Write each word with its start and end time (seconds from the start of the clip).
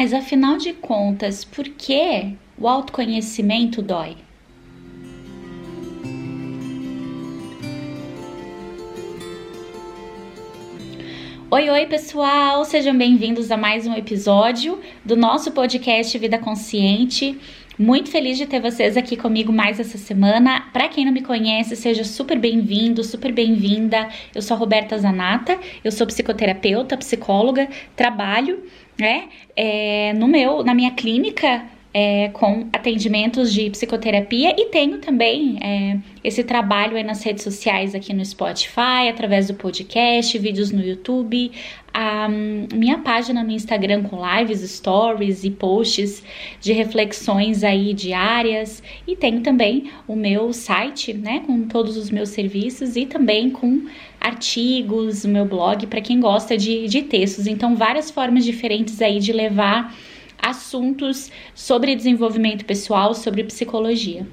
Mas 0.00 0.14
afinal 0.14 0.56
de 0.56 0.72
contas, 0.72 1.44
por 1.44 1.68
que 1.68 2.34
o 2.56 2.66
autoconhecimento 2.66 3.82
dói? 3.82 4.16
Oi, 11.50 11.68
oi, 11.68 11.84
pessoal! 11.84 12.64
Sejam 12.64 12.96
bem-vindos 12.96 13.50
a 13.50 13.58
mais 13.58 13.86
um 13.86 13.92
episódio 13.92 14.80
do 15.04 15.14
nosso 15.14 15.52
podcast 15.52 16.16
Vida 16.16 16.38
Consciente. 16.38 17.38
Muito 17.78 18.10
feliz 18.10 18.38
de 18.38 18.46
ter 18.46 18.60
vocês 18.60 18.96
aqui 18.96 19.16
comigo 19.16 19.52
mais 19.52 19.80
essa 19.80 19.98
semana. 19.98 20.68
Para 20.72 20.88
quem 20.88 21.04
não 21.04 21.12
me 21.12 21.22
conhece, 21.22 21.76
seja 21.76 22.04
super 22.04 22.38
bem-vindo, 22.38 23.04
super 23.04 23.32
bem-vinda. 23.32 24.08
Eu 24.34 24.40
sou 24.40 24.54
a 24.54 24.60
Roberta 24.60 24.98
Zanata, 24.98 25.58
eu 25.84 25.92
sou 25.92 26.06
psicoterapeuta, 26.06 26.96
psicóloga, 26.96 27.68
trabalho, 27.96 28.62
né, 29.00 29.28
é, 29.56 30.12
no 30.12 30.28
meu, 30.28 30.62
na 30.62 30.74
minha 30.74 30.90
clínica 30.92 31.64
é, 31.92 32.28
com 32.28 32.68
atendimentos 32.72 33.52
de 33.52 33.68
psicoterapia 33.70 34.54
e 34.56 34.66
tenho 34.66 34.98
também 34.98 35.58
é, 35.60 35.98
esse 36.22 36.44
trabalho 36.44 36.96
aí 36.96 37.02
nas 37.02 37.22
redes 37.22 37.42
sociais 37.42 37.94
aqui 37.94 38.14
no 38.14 38.24
Spotify, 38.24 39.08
através 39.10 39.48
do 39.48 39.54
podcast, 39.54 40.38
vídeos 40.38 40.70
no 40.70 40.80
YouTube, 40.84 41.50
a 41.92 42.28
minha 42.28 42.98
página 42.98 43.42
no 43.42 43.50
Instagram 43.50 44.04
com 44.04 44.20
lives, 44.24 44.60
stories 44.70 45.42
e 45.42 45.50
posts 45.50 46.22
de 46.60 46.72
reflexões 46.72 47.64
aí 47.64 47.92
diárias 47.92 48.80
e 49.06 49.16
tenho 49.16 49.40
também 49.40 49.90
o 50.06 50.14
meu 50.14 50.52
site, 50.52 51.12
né, 51.12 51.42
com 51.44 51.62
todos 51.66 51.96
os 51.96 52.10
meus 52.10 52.28
serviços 52.28 52.94
e 52.94 53.06
também 53.06 53.50
com 53.50 53.86
artigos, 54.20 55.24
o 55.24 55.28
meu 55.28 55.44
blog 55.44 55.86
para 55.88 56.00
quem 56.00 56.20
gosta 56.20 56.56
de, 56.56 56.86
de 56.86 57.02
textos. 57.02 57.48
Então, 57.48 57.74
várias 57.74 58.10
formas 58.10 58.44
diferentes 58.44 59.02
aí 59.02 59.18
de 59.18 59.32
levar 59.32 59.92
assuntos 60.42 61.30
sobre 61.54 61.94
desenvolvimento 61.94 62.64
pessoal, 62.64 63.14
sobre 63.14 63.44
psicologia. 63.44 64.26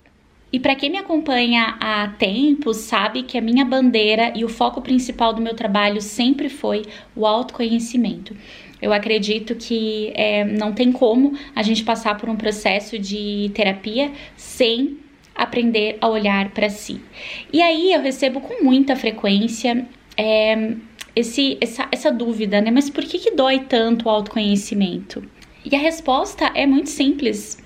E 0.51 0.59
para 0.59 0.75
quem 0.75 0.89
me 0.89 0.97
acompanha 0.97 1.77
há 1.79 2.07
tempo, 2.17 2.73
sabe 2.73 3.23
que 3.23 3.37
a 3.37 3.41
minha 3.41 3.65
bandeira 3.65 4.31
e 4.35 4.45
o 4.45 4.49
foco 4.49 4.81
principal 4.81 5.33
do 5.33 5.41
meu 5.41 5.53
trabalho 5.53 6.01
sempre 6.01 6.47
foi 6.47 6.83
o 7.15 7.25
autoconhecimento. 7.25 8.35
Eu 8.81 8.93
acredito 8.93 9.55
que 9.55 10.13
é, 10.15 10.45
não 10.45 10.71
tem 10.71 10.91
como 10.91 11.37
a 11.55 11.61
gente 11.63 11.83
passar 11.83 12.15
por 12.15 12.29
um 12.29 12.35
processo 12.35 12.97
de 12.97 13.51
terapia 13.53 14.11
sem 14.37 14.97
aprender 15.35 15.97
a 15.99 16.07
olhar 16.07 16.49
para 16.51 16.69
si. 16.69 17.01
E 17.51 17.61
aí 17.61 17.91
eu 17.91 18.01
recebo 18.01 18.39
com 18.39 18.63
muita 18.63 18.95
frequência 18.95 19.85
é, 20.15 20.75
esse, 21.15 21.57
essa, 21.59 21.87
essa 21.91 22.11
dúvida, 22.11 22.61
né? 22.61 22.71
Mas 22.71 22.89
por 22.89 23.03
que, 23.03 23.19
que 23.19 23.31
dói 23.31 23.59
tanto 23.59 24.05
o 24.05 24.09
autoconhecimento? 24.09 25.23
E 25.69 25.75
a 25.75 25.79
resposta 25.79 26.49
é 26.55 26.65
muito 26.65 26.89
simples, 26.89 27.57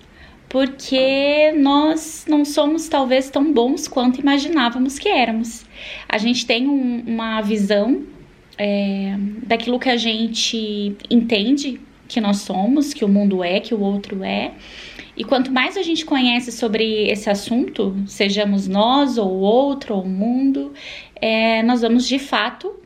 porque 0.49 1.51
nós 1.51 2.25
não 2.27 2.43
somos 2.43 2.89
talvez 2.89 3.29
tão 3.29 3.53
bons 3.53 3.87
quanto 3.87 4.19
imaginávamos 4.19 4.97
que 4.97 5.07
éramos. 5.07 5.67
A 6.09 6.17
gente 6.17 6.47
tem 6.47 6.67
um, 6.67 7.03
uma 7.05 7.41
visão 7.41 8.01
é, 8.57 9.15
daquilo 9.43 9.77
que 9.77 9.87
a 9.87 9.97
gente 9.97 10.97
entende 11.11 11.79
que 12.07 12.19
nós 12.19 12.37
somos, 12.37 12.91
que 12.91 13.05
o 13.05 13.07
mundo 13.07 13.43
é, 13.43 13.59
que 13.59 13.75
o 13.75 13.79
outro 13.79 14.23
é. 14.23 14.51
E 15.15 15.23
quanto 15.23 15.51
mais 15.51 15.77
a 15.77 15.83
gente 15.83 16.03
conhece 16.03 16.51
sobre 16.51 17.07
esse 17.07 17.29
assunto, 17.29 17.95
sejamos 18.07 18.67
nós 18.67 19.19
ou 19.19 19.29
o 19.29 19.41
outro 19.41 19.93
ou 19.93 20.01
o 20.01 20.09
mundo, 20.09 20.73
é, 21.15 21.61
nós 21.61 21.81
vamos 21.81 22.07
de 22.07 22.17
fato 22.17 22.80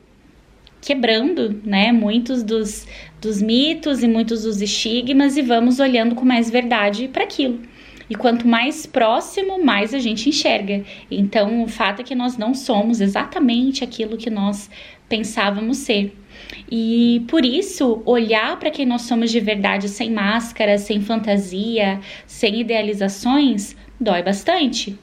quebrando, 0.86 1.59
né, 1.64 1.91
muitos 1.91 2.44
dos, 2.44 2.88
dos 3.19 3.41
mitos 3.41 4.03
e 4.03 4.08
muitos 4.08 4.44
dos 4.44 4.61
estigmas 4.61 5.36
e 5.36 5.41
vamos 5.41 5.80
olhando 5.80 6.14
com 6.14 6.23
mais 6.23 6.50
verdade 6.50 7.08
para 7.08 7.23
aquilo. 7.23 7.59
E 8.08 8.14
quanto 8.14 8.47
mais 8.47 8.86
próximo, 8.86 9.63
mais 9.63 9.91
a 9.91 9.97
gente 9.97 10.30
enxerga. 10.30 10.83
Então, 11.09 11.63
o 11.63 11.67
fato 11.67 12.02
é 12.02 12.03
que 12.03 12.13
nós 12.13 12.38
não 12.38 12.53
somos 12.53 13.01
exatamente 13.01 13.84
aquilo 13.84 14.16
que 14.16 14.29
nós 14.29 14.69
pensávamos 15.09 15.78
ser. 15.78 16.16
E 16.72 17.24
por 17.28 17.44
isso, 17.44 18.03
olhar 18.06 18.59
para 18.59 18.69
quem 18.69 18.85
nós 18.85 19.03
somos 19.03 19.31
de 19.31 19.40
verdade, 19.40 19.90
sem 19.90 20.12
máscara, 20.12 20.78
sem 20.78 21.01
fantasia, 21.01 22.00
sem 22.28 22.62
idealizações, 22.62 23.75
dói 24.00 24.22
bastante. 24.22 24.95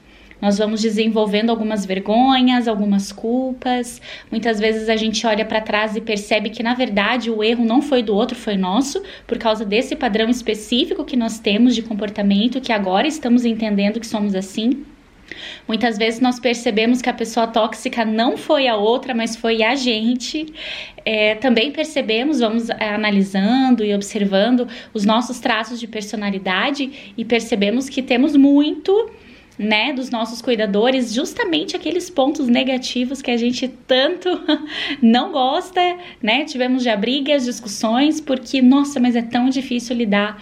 Nós 0.43 0.57
vamos 0.57 0.81
desenvolvendo 0.81 1.51
algumas 1.51 1.85
vergonhas, 1.85 2.67
algumas 2.67 3.13
culpas. 3.13 4.01
Muitas 4.29 4.59
vezes 4.59 4.89
a 4.89 4.95
gente 4.97 5.25
olha 5.25 5.45
para 5.45 5.61
trás 5.61 5.95
e 5.95 6.01
percebe 6.01 6.49
que 6.49 6.61
na 6.61 6.73
verdade 6.73 7.31
o 7.31 7.41
erro 7.41 7.63
não 7.63 7.81
foi 7.81 8.03
do 8.03 8.13
outro, 8.13 8.35
foi 8.35 8.57
nosso, 8.57 9.01
por 9.25 9.37
causa 9.37 9.63
desse 9.63 9.95
padrão 9.95 10.27
específico 10.27 11.05
que 11.05 11.15
nós 11.15 11.39
temos 11.39 11.73
de 11.73 11.81
comportamento, 11.81 12.59
que 12.59 12.73
agora 12.73 13.07
estamos 13.07 13.45
entendendo 13.45 14.01
que 14.01 14.05
somos 14.05 14.35
assim. 14.35 14.83
Muitas 15.65 15.97
vezes 15.97 16.19
nós 16.19 16.41
percebemos 16.41 17.01
que 17.01 17.09
a 17.09 17.13
pessoa 17.13 17.47
tóxica 17.47 18.03
não 18.03 18.35
foi 18.35 18.67
a 18.67 18.75
outra, 18.75 19.15
mas 19.15 19.37
foi 19.37 19.63
a 19.63 19.75
gente. 19.75 20.53
É, 21.05 21.35
também 21.35 21.71
percebemos, 21.71 22.41
vamos 22.41 22.69
é, 22.69 22.89
analisando 22.93 23.81
e 23.85 23.95
observando 23.95 24.67
os 24.93 25.05
nossos 25.05 25.39
traços 25.39 25.79
de 25.79 25.87
personalidade 25.87 27.13
e 27.17 27.23
percebemos 27.23 27.87
que 27.87 28.01
temos 28.01 28.35
muito 28.35 29.09
né, 29.57 29.93
dos 29.93 30.09
nossos 30.09 30.41
cuidadores, 30.41 31.13
justamente 31.13 31.75
aqueles 31.75 32.09
pontos 32.09 32.47
negativos 32.47 33.21
que 33.21 33.31
a 33.31 33.37
gente 33.37 33.67
tanto 33.67 34.29
não 35.01 35.31
gosta, 35.31 35.79
né? 36.21 36.45
Tivemos 36.45 36.83
já 36.83 36.95
brigas, 36.95 37.45
discussões, 37.45 38.19
porque 38.19 38.61
nossa, 38.61 38.99
mas 38.99 39.15
é 39.15 39.21
tão 39.21 39.49
difícil 39.49 39.95
lidar 39.95 40.41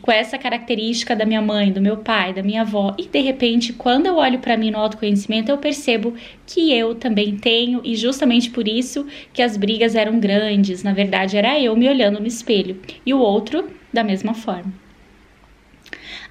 com 0.00 0.10
essa 0.10 0.38
característica 0.38 1.14
da 1.14 1.26
minha 1.26 1.42
mãe, 1.42 1.72
do 1.72 1.80
meu 1.80 1.98
pai, 1.98 2.32
da 2.32 2.42
minha 2.42 2.62
avó. 2.62 2.94
E 2.98 3.06
de 3.06 3.20
repente, 3.20 3.72
quando 3.72 4.06
eu 4.06 4.16
olho 4.16 4.38
para 4.38 4.56
mim 4.56 4.70
no 4.70 4.78
autoconhecimento, 4.78 5.50
eu 5.50 5.58
percebo 5.58 6.14
que 6.46 6.72
eu 6.72 6.94
também 6.94 7.36
tenho 7.36 7.80
e 7.84 7.94
justamente 7.94 8.50
por 8.50 8.66
isso 8.66 9.06
que 9.32 9.42
as 9.42 9.56
brigas 9.56 9.94
eram 9.94 10.18
grandes. 10.18 10.82
Na 10.82 10.92
verdade, 10.92 11.36
era 11.36 11.60
eu 11.60 11.76
me 11.76 11.88
olhando 11.88 12.20
no 12.20 12.26
espelho 12.26 12.80
e 13.04 13.12
o 13.12 13.18
outro 13.18 13.68
da 13.92 14.02
mesma 14.02 14.34
forma. 14.34 14.72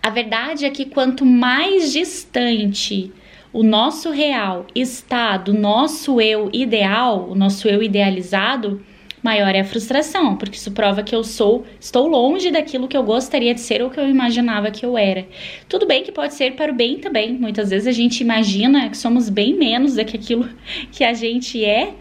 A 0.02 0.10
verdade 0.10 0.66
é 0.66 0.70
que 0.70 0.86
quanto 0.86 1.26
mais 1.26 1.92
distante 1.92 3.12
o 3.52 3.64
nosso 3.64 4.12
real 4.12 4.66
está 4.76 5.36
do 5.36 5.54
nosso 5.54 6.22
eu 6.22 6.50
ideal, 6.54 7.28
o 7.30 7.36
nosso 7.36 7.68
eu 7.68 7.82
idealizado, 7.82 8.82
maior 9.24 9.54
é 9.54 9.60
a 9.60 9.66
frustração, 9.66 10.36
porque 10.38 10.56
isso 10.56 10.72
prova 10.72 11.04
que 11.04 11.14
eu 11.14 11.24
sou, 11.24 11.66
estou 11.80 12.08
longe 12.08 12.52
daquilo 12.52 12.88
que 12.88 12.96
eu 12.96 13.04
gostaria 13.04 13.54
de 13.54 13.60
ser 13.60 13.82
ou 13.82 13.90
que 13.90 14.00
eu 14.00 14.08
imaginava 14.08 14.72
que 14.72 14.86
eu 14.86 14.98
era. 14.98 15.28
Tudo 15.68 15.86
bem 15.86 16.04
que 16.04 16.12
pode 16.12 16.34
ser 16.34 16.54
para 16.56 16.72
o 16.72 16.76
bem 16.76 17.00
também. 17.00 17.34
Muitas 17.34 17.70
vezes 17.70 17.88
a 17.88 17.92
gente 17.92 18.22
imagina 18.22 18.90
que 18.90 18.98
somos 18.98 19.30
bem 19.30 19.56
menos 19.56 19.96
do 19.96 20.06
que 20.06 20.16
aquilo 20.16 20.48
que 20.92 21.04
a 21.04 21.14
gente 21.14 21.64
é, 21.64 21.94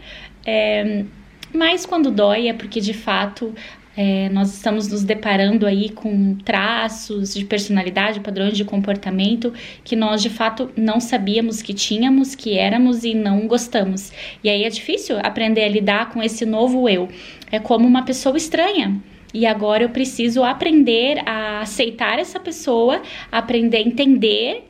é 0.45 1.03
mas 1.51 1.85
quando 1.85 2.11
dói 2.11 2.47
é 2.47 2.53
porque 2.53 2.79
de 2.79 2.93
fato 2.93 3.53
é, 3.97 4.29
nós 4.29 4.53
estamos 4.53 4.87
nos 4.87 5.03
deparando 5.03 5.65
aí 5.65 5.89
com 5.89 6.35
traços 6.35 7.33
de 7.33 7.43
personalidade, 7.43 8.19
padrões 8.19 8.55
de 8.55 8.63
comportamento 8.63 9.53
que 9.83 9.95
nós 9.95 10.21
de 10.21 10.29
fato 10.29 10.71
não 10.77 10.99
sabíamos 10.99 11.61
que 11.61 11.73
tínhamos, 11.73 12.35
que 12.35 12.57
éramos 12.57 13.03
e 13.03 13.13
não 13.13 13.47
gostamos. 13.47 14.11
E 14.43 14.49
aí 14.49 14.63
é 14.63 14.69
difícil 14.69 15.17
aprender 15.21 15.63
a 15.63 15.69
lidar 15.69 16.09
com 16.11 16.21
esse 16.21 16.45
novo 16.45 16.87
eu. 16.87 17.09
É 17.51 17.59
como 17.59 17.87
uma 17.87 18.03
pessoa 18.03 18.37
estranha. 18.37 19.01
E 19.33 19.45
agora 19.45 19.83
eu 19.83 19.89
preciso 19.89 20.43
aprender 20.43 21.21
a 21.25 21.61
aceitar 21.61 22.17
essa 22.17 22.39
pessoa, 22.39 23.01
aprender 23.31 23.77
a 23.77 23.81
entender 23.81 24.63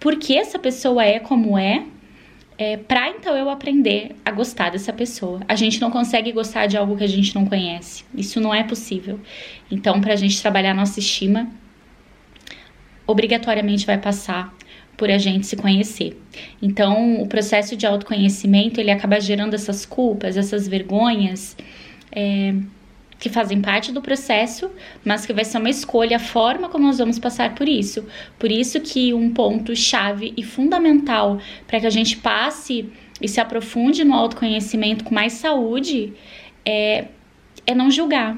por 0.00 0.16
que 0.16 0.36
essa 0.36 0.58
pessoa 0.58 1.04
é 1.04 1.18
como 1.18 1.58
é, 1.58 1.84
é, 2.58 2.76
para 2.76 3.08
então 3.08 3.36
eu 3.36 3.48
aprender 3.48 4.16
a 4.24 4.32
gostar 4.32 4.70
dessa 4.70 4.92
pessoa. 4.92 5.40
A 5.46 5.54
gente 5.54 5.80
não 5.80 5.92
consegue 5.92 6.32
gostar 6.32 6.66
de 6.66 6.76
algo 6.76 6.96
que 6.96 7.04
a 7.04 7.08
gente 7.08 7.32
não 7.32 7.46
conhece. 7.46 8.04
Isso 8.12 8.40
não 8.40 8.52
é 8.52 8.64
possível. 8.64 9.20
Então, 9.70 10.00
para 10.00 10.14
a 10.14 10.16
gente 10.16 10.42
trabalhar 10.42 10.74
nossa 10.74 10.98
estima, 10.98 11.48
obrigatoriamente 13.06 13.86
vai 13.86 13.96
passar 13.96 14.52
por 14.96 15.08
a 15.08 15.16
gente 15.16 15.46
se 15.46 15.56
conhecer. 15.56 16.20
Então, 16.60 17.22
o 17.22 17.28
processo 17.28 17.76
de 17.76 17.86
autoconhecimento 17.86 18.80
ele 18.80 18.90
acaba 18.90 19.20
gerando 19.20 19.54
essas 19.54 19.86
culpas, 19.86 20.36
essas 20.36 20.66
vergonhas. 20.66 21.56
É, 22.10 22.52
que 23.18 23.28
fazem 23.28 23.60
parte 23.60 23.90
do 23.92 24.00
processo, 24.00 24.70
mas 25.04 25.26
que 25.26 25.32
vai 25.32 25.44
ser 25.44 25.58
uma 25.58 25.68
escolha 25.70 26.16
a 26.16 26.20
forma 26.20 26.68
como 26.68 26.86
nós 26.86 26.98
vamos 26.98 27.18
passar 27.18 27.54
por 27.54 27.68
isso. 27.68 28.06
Por 28.38 28.50
isso 28.50 28.80
que 28.80 29.12
um 29.12 29.32
ponto 29.32 29.74
chave 29.74 30.32
e 30.36 30.42
fundamental 30.42 31.38
para 31.66 31.80
que 31.80 31.86
a 31.86 31.90
gente 31.90 32.16
passe 32.16 32.88
e 33.20 33.26
se 33.26 33.40
aprofunde 33.40 34.04
no 34.04 34.14
autoconhecimento 34.14 35.04
com 35.04 35.12
mais 35.14 35.32
saúde 35.32 36.12
é, 36.64 37.06
é 37.66 37.74
não 37.74 37.90
julgar. 37.90 38.36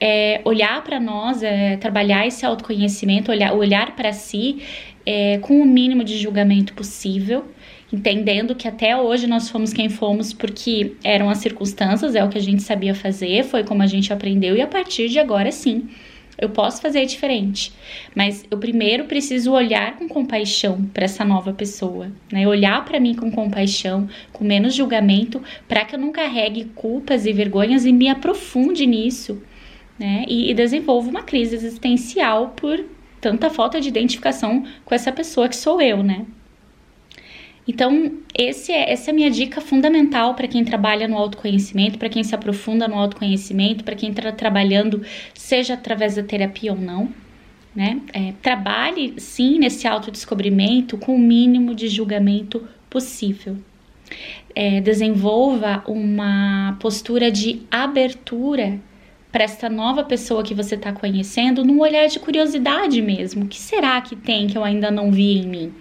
É 0.00 0.40
olhar 0.44 0.82
para 0.84 1.00
nós, 1.00 1.42
é 1.42 1.76
trabalhar 1.76 2.24
esse 2.24 2.46
autoconhecimento, 2.46 3.32
olhar, 3.32 3.52
olhar 3.52 3.96
para 3.96 4.12
si 4.12 4.62
é, 5.10 5.38
com 5.38 5.58
o 5.62 5.64
mínimo 5.64 6.04
de 6.04 6.18
julgamento 6.18 6.74
possível 6.74 7.46
entendendo 7.90 8.54
que 8.54 8.68
até 8.68 8.94
hoje 8.94 9.26
nós 9.26 9.48
fomos 9.48 9.72
quem 9.72 9.88
fomos 9.88 10.34
porque 10.34 10.92
eram 11.02 11.30
as 11.30 11.38
circunstâncias, 11.38 12.14
é 12.14 12.22
o 12.22 12.28
que 12.28 12.36
a 12.36 12.42
gente 12.42 12.62
sabia 12.62 12.94
fazer, 12.94 13.44
foi 13.44 13.64
como 13.64 13.82
a 13.82 13.86
gente 13.86 14.12
aprendeu 14.12 14.54
e 14.54 14.60
a 14.60 14.66
partir 14.66 15.08
de 15.08 15.18
agora 15.18 15.50
sim, 15.50 15.88
eu 16.36 16.50
posso 16.50 16.82
fazer 16.82 17.06
diferente, 17.06 17.72
mas 18.14 18.44
eu 18.50 18.58
primeiro 18.58 19.06
preciso 19.06 19.52
olhar 19.52 19.96
com 19.96 20.06
compaixão 20.06 20.84
para 20.92 21.06
essa 21.06 21.24
nova 21.24 21.52
pessoa, 21.52 22.12
né? 22.30 22.46
Olhar 22.46 22.84
para 22.84 23.00
mim 23.00 23.14
com 23.14 23.30
compaixão, 23.30 24.06
com 24.32 24.44
menos 24.44 24.74
julgamento, 24.74 25.42
para 25.66 25.84
que 25.84 25.96
eu 25.96 25.98
não 25.98 26.12
carregue 26.12 26.66
culpas 26.76 27.24
e 27.24 27.32
vergonhas 27.32 27.86
e 27.86 27.92
me 27.92 28.08
aprofunde 28.08 28.86
nisso, 28.86 29.42
né? 29.98 30.26
E, 30.28 30.50
e 30.50 30.54
desenvolva 30.54 31.08
uma 31.08 31.22
crise 31.22 31.56
existencial 31.56 32.52
por 32.54 32.84
tanta 33.20 33.50
falta 33.50 33.80
de 33.80 33.88
identificação 33.88 34.64
com 34.84 34.94
essa 34.94 35.12
pessoa 35.12 35.48
que 35.48 35.56
sou 35.56 35.80
eu, 35.80 36.02
né? 36.02 36.26
Então, 37.68 38.12
esse 38.36 38.72
é, 38.72 38.90
essa 38.90 39.10
é 39.10 39.12
a 39.12 39.14
minha 39.14 39.30
dica 39.30 39.60
fundamental 39.60 40.34
para 40.34 40.48
quem 40.48 40.64
trabalha 40.64 41.06
no 41.06 41.18
autoconhecimento, 41.18 41.98
para 41.98 42.08
quem 42.08 42.24
se 42.24 42.34
aprofunda 42.34 42.88
no 42.88 42.94
autoconhecimento, 42.94 43.84
para 43.84 43.94
quem 43.94 44.08
está 44.08 44.32
trabalhando, 44.32 45.02
seja 45.34 45.74
através 45.74 46.14
da 46.14 46.22
terapia 46.22 46.72
ou 46.72 46.80
não. 46.80 47.10
Né? 47.76 48.00
É, 48.14 48.32
trabalhe 48.40 49.14
sim 49.18 49.58
nesse 49.58 49.86
autodescobrimento 49.86 50.96
com 50.96 51.14
o 51.14 51.18
mínimo 51.18 51.74
de 51.74 51.88
julgamento 51.88 52.66
possível. 52.88 53.58
É, 54.54 54.80
desenvolva 54.80 55.84
uma 55.86 56.78
postura 56.80 57.30
de 57.30 57.60
abertura 57.70 58.80
para 59.30 59.44
esta 59.44 59.68
nova 59.68 60.02
pessoa 60.04 60.42
que 60.42 60.54
você 60.54 60.74
está 60.74 60.92
conhecendo 60.92 61.64
num 61.64 61.80
olhar 61.80 62.06
de 62.06 62.18
curiosidade 62.18 63.00
mesmo. 63.02 63.44
O 63.44 63.48
que 63.48 63.58
será 63.58 64.00
que 64.00 64.16
tem 64.16 64.46
que 64.46 64.56
eu 64.56 64.64
ainda 64.64 64.90
não 64.90 65.10
vi 65.10 65.38
em 65.38 65.46
mim? 65.46 65.74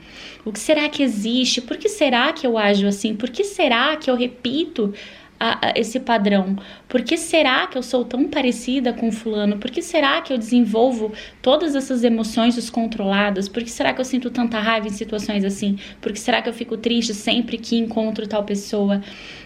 O 0.44 0.52
que 0.52 0.60
será 0.60 0.88
que 0.90 1.04
existe? 1.04 1.62
Por 1.62 1.78
que 1.78 1.90
será 1.90 2.32
que 2.34 2.46
eu 2.46 2.58
ajo 2.58 2.88
assim? 2.88 3.16
Por 3.16 3.30
que 3.30 3.44
será 3.44 3.96
que 3.96 4.10
eu 4.10 4.16
repito 4.16 4.94
a, 5.40 5.68
a 5.68 5.74
esse 5.76 6.00
padrão? 6.00 6.56
Por 6.88 7.02
que 7.04 7.18
será 7.18 7.68
que 7.68 7.78
eu 7.78 7.84
sou 7.84 8.04
tão 8.04 8.28
parecida 8.28 8.94
com 8.94 9.12
fulano? 9.12 9.58
Por 9.58 9.72
que 9.72 9.82
será 9.82 10.22
que 10.22 10.34
eu 10.34 10.38
desenvolvo 10.38 11.14
todas 11.42 11.76
essas 11.76 12.04
emoções 12.04 12.56
descontroladas? 12.56 13.48
Por 13.48 13.64
que 13.64 13.70
será 13.70 13.94
que 13.94 14.02
eu 14.02 14.06
sinto 14.06 14.30
tanta 14.30 14.60
raiva 14.60 14.88
em 14.88 14.92
situações 14.92 15.44
assim? 15.44 15.78
Por 16.02 16.12
que 16.12 16.20
será 16.20 16.42
que 16.42 16.50
eu 16.50 16.54
fico 16.54 16.78
triste 16.78 17.14
sempre 17.14 17.58
que 17.58 17.78
encontro 17.78 18.28
tal 18.28 18.44
pessoa? 18.44 19.02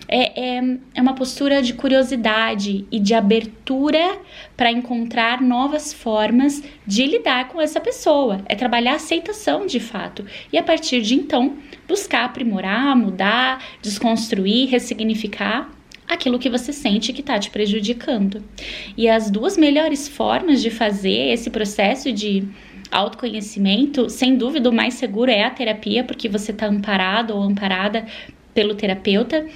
É, 0.07 0.57
é, 0.57 0.77
é 0.95 1.01
uma 1.01 1.13
postura 1.13 1.62
de 1.62 1.74
curiosidade 1.74 2.86
e 2.92 3.00
de 3.00 3.13
abertura 3.13 4.19
para 4.57 4.71
encontrar 4.71 5.42
novas 5.42 5.94
formas 5.94 6.62
de 6.86 7.06
lidar 7.06 7.48
com 7.48 7.62
essa 7.62 7.80
pessoa. 7.80 8.42
É 8.45 8.56
trabalhar 8.56 8.94
a 8.94 8.95
aceitação 8.95 9.65
de 9.65 9.80
fato. 9.80 10.25
E 10.51 10.57
a 10.57 10.63
partir 10.63 11.01
de 11.01 11.15
então, 11.15 11.57
buscar 11.88 12.25
aprimorar, 12.25 12.95
mudar, 12.95 13.63
desconstruir, 13.81 14.69
ressignificar 14.69 15.71
aquilo 16.07 16.38
que 16.38 16.50
você 16.50 16.74
sente 16.74 17.13
que 17.13 17.21
está 17.21 17.39
te 17.39 17.50
prejudicando. 17.50 18.44
E 18.97 19.07
as 19.07 19.31
duas 19.31 19.57
melhores 19.57 20.09
formas 20.09 20.62
de 20.62 20.69
fazer 20.69 21.31
esse 21.31 21.50
processo 21.50 22.12
de 22.12 22.44
autoconhecimento, 22.92 24.09
sem 24.09 24.36
dúvida, 24.36 24.69
o 24.69 24.74
mais 24.74 24.95
seguro 24.95 25.31
é 25.31 25.44
a 25.44 25.50
terapia, 25.50 26.04
porque 26.04 26.27
você 26.27 26.51
está 26.51 26.68
amparado 26.68 27.33
ou 27.33 27.42
amparada 27.42 28.06
pelo 28.54 28.75
terapeuta, 28.75 29.47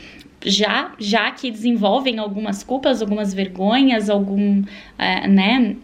já 0.45 0.93
já 0.99 1.31
que 1.31 1.51
desenvolvem 1.51 2.19
algumas 2.19 2.63
culpas, 2.63 3.01
algumas 3.01 3.33
vergonhas, 3.33 4.09
algum, 4.09 4.61
uh, 4.61 5.27
né, 5.29 5.75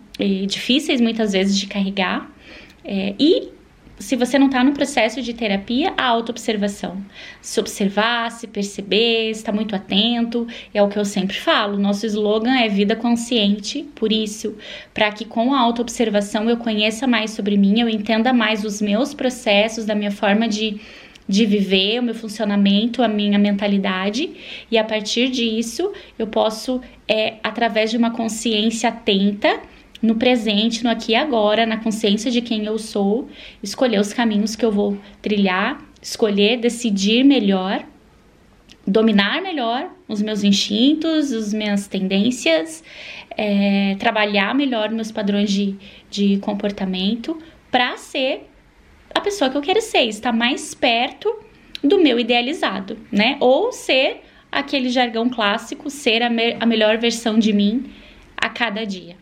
difíceis 0.48 1.02
muitas 1.02 1.34
vezes 1.34 1.58
de 1.58 1.68
carregar. 1.68 2.30
É, 2.84 3.13
e 3.19 3.50
se 4.02 4.16
você 4.16 4.40
não 4.40 4.48
está 4.48 4.63
no 4.63 4.74
processo 4.74 5.22
de 5.22 5.34
terapia, 5.34 5.94
a 5.96 6.06
autoobservação. 6.06 6.98
Se 7.40 7.60
observar, 7.60 8.31
se 8.31 8.48
perceber, 8.48 9.30
estar 9.30 9.52
muito 9.52 9.75
atento, 9.75 10.48
é 10.74 10.81
o 10.81 10.90
que 10.90 10.98
eu 10.98 11.06
sempre 11.06 11.38
falo. 11.38 11.78
Nosso 11.78 12.06
slogan 12.07 12.56
é 12.56 12.68
vida 12.68 12.96
consciente, 12.96 13.84
por 13.96 14.12
isso, 14.12 14.57
para 14.94 15.12
que 15.12 15.24
com 15.24 15.54
a 15.54 15.60
autoobservação 15.60 16.50
eu 16.50 16.57
conheça 16.57 17.06
mais 17.06 17.31
sobre 17.31 17.56
mim, 17.57 17.80
eu 17.80 17.88
entenda 17.88 18.34
mais 18.34 18.66
os 18.66 18.81
meus 18.81 19.14
processos, 19.14 19.86
da 19.86 19.94
minha 19.94 20.12
forma 20.12 20.48
de 20.48 20.81
de 21.31 21.45
viver, 21.45 22.00
o 22.00 22.04
meu 22.04 22.13
funcionamento, 22.13 23.01
a 23.01 23.07
minha 23.07 23.39
mentalidade, 23.39 24.30
e 24.69 24.78
a 24.78 24.83
partir 24.83 25.30
disso 25.30 25.94
eu 26.19 26.28
posso, 26.28 26.81
é, 27.07 27.36
através 27.42 27.89
de 27.89 27.95
uma 27.95 28.12
consciência 28.12 28.89
atenta, 28.89 29.62
no 30.01 30.16
presente, 30.16 30.83
no 30.83 30.89
aqui 30.89 31.13
e 31.13 31.16
agora, 31.16 31.66
na 31.66 31.78
consciência 31.78 32.30
de 32.30 32.42
quem 32.42 32.66
eu 32.66 32.78
sou, 32.78 33.30
escolher 33.63 34.00
os 34.00 34.12
caminhos 34.12 34.56
que 34.56 34.66
eu 34.66 34.72
vou 34.72 34.98
trilhar, 35.22 35.80
escolher, 36.01 36.57
decidir 36.57 37.24
melhor, 37.24 37.86
dominar 38.86 39.42
melhor 39.42 39.89
os 40.10 40.22
meus 40.22 40.44
instintos, 40.44 41.31
as 41.31 41.54
minhas 41.54 41.88
tendências, 41.88 42.83
é, 43.38 43.95
trabalhar 44.00 44.54
melhor 44.54 44.89
meus 44.89 45.12
padrões 45.12 45.50
de, 45.50 45.75
de 46.10 46.39
comportamento 46.39 47.38
para 47.69 47.95
ser 47.95 48.50
a 49.13 49.22
pessoa 49.22 49.50
que 49.50 49.58
eu 49.58 49.62
quero 49.62 49.81
ser, 49.81 50.04
estar 50.04 50.31
mais 50.31 50.74
perto 50.74 51.34
do 51.84 52.00
meu 52.00 52.19
idealizado, 52.19 52.98
né? 53.12 53.38
Ou 53.40 53.72
ser 53.72 54.22
aquele 54.52 54.90
jargão 54.90 55.30
clássico, 55.30 55.90
ser 55.90 56.22
a, 56.22 56.30
me 56.30 56.56
a 56.60 56.66
melhor 56.66 56.98
versão 56.98 57.40
de 57.40 57.54
mim 57.54 57.92
a 58.38 58.50
cada 58.50 58.86
dia. 58.86 59.16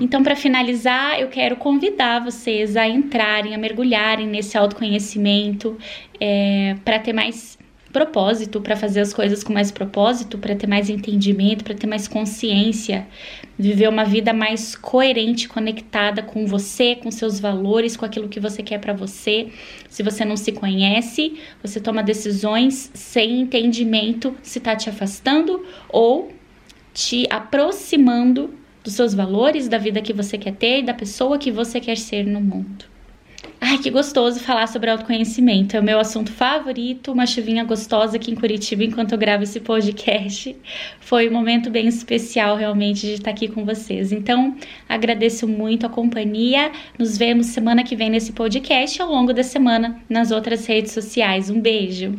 Então, 0.00 0.22
para 0.22 0.34
finalizar, 0.34 1.20
eu 1.20 1.28
quero 1.28 1.56
convidar 1.56 2.24
vocês 2.24 2.76
a 2.76 2.88
entrarem, 2.88 3.54
a 3.54 3.58
mergulharem 3.58 4.26
nesse 4.26 4.56
autoconhecimento, 4.56 5.76
é, 6.18 6.76
para 6.84 6.98
ter 6.98 7.12
mais 7.12 7.58
propósito, 7.92 8.60
para 8.60 8.74
fazer 8.74 9.00
as 9.00 9.12
coisas 9.12 9.44
com 9.44 9.52
mais 9.52 9.70
propósito, 9.70 10.38
para 10.38 10.56
ter 10.56 10.66
mais 10.66 10.88
entendimento, 10.88 11.62
para 11.62 11.74
ter 11.74 11.86
mais 11.86 12.08
consciência, 12.08 13.06
viver 13.58 13.88
uma 13.88 14.04
vida 14.04 14.32
mais 14.32 14.74
coerente, 14.74 15.48
conectada 15.48 16.22
com 16.22 16.46
você, 16.46 16.96
com 16.96 17.10
seus 17.10 17.38
valores, 17.38 17.96
com 17.96 18.04
aquilo 18.04 18.28
que 18.28 18.40
você 18.40 18.62
quer 18.62 18.78
para 18.78 18.94
você. 18.94 19.48
Se 19.90 20.02
você 20.02 20.24
não 20.24 20.36
se 20.36 20.52
conhece, 20.52 21.38
você 21.62 21.78
toma 21.80 22.02
decisões 22.02 22.90
sem 22.94 23.42
entendimento 23.42 24.34
se 24.42 24.58
está 24.58 24.74
te 24.74 24.88
afastando 24.88 25.64
ou 25.88 26.32
te 26.94 27.26
aproximando 27.30 28.54
dos 28.82 28.94
seus 28.94 29.14
valores, 29.14 29.68
da 29.68 29.78
vida 29.78 30.00
que 30.00 30.12
você 30.12 30.36
quer 30.36 30.54
ter 30.54 30.80
e 30.80 30.82
da 30.82 30.94
pessoa 30.94 31.38
que 31.38 31.50
você 31.50 31.78
quer 31.78 31.96
ser 31.96 32.26
no 32.26 32.40
mundo. 32.40 32.91
Ai, 33.64 33.78
que 33.78 33.90
gostoso 33.90 34.40
falar 34.40 34.66
sobre 34.66 34.90
autoconhecimento. 34.90 35.76
É 35.76 35.80
o 35.80 35.84
meu 35.84 36.00
assunto 36.00 36.32
favorito, 36.32 37.12
uma 37.12 37.26
chuvinha 37.26 37.62
gostosa 37.62 38.16
aqui 38.16 38.32
em 38.32 38.34
Curitiba 38.34 38.82
enquanto 38.82 39.12
eu 39.12 39.18
gravo 39.18 39.44
esse 39.44 39.60
podcast. 39.60 40.56
Foi 40.98 41.28
um 41.28 41.32
momento 41.32 41.70
bem 41.70 41.86
especial 41.86 42.56
realmente 42.56 43.02
de 43.02 43.12
estar 43.12 43.30
aqui 43.30 43.46
com 43.46 43.64
vocês. 43.64 44.10
Então, 44.10 44.56
agradeço 44.88 45.46
muito 45.46 45.86
a 45.86 45.88
companhia. 45.88 46.72
Nos 46.98 47.16
vemos 47.16 47.46
semana 47.46 47.84
que 47.84 47.94
vem 47.94 48.10
nesse 48.10 48.32
podcast 48.32 49.00
ao 49.00 49.08
longo 49.08 49.32
da 49.32 49.44
semana 49.44 50.02
nas 50.08 50.32
outras 50.32 50.66
redes 50.66 50.90
sociais. 50.90 51.48
Um 51.48 51.60
beijo. 51.60 52.16